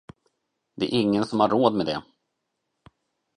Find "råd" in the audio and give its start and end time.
1.49-1.73